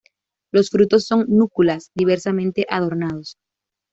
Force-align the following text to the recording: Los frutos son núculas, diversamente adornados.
Los 0.51 0.71
frutos 0.71 1.05
son 1.05 1.25
núculas, 1.29 1.91
diversamente 1.93 2.65
adornados. 2.67 3.35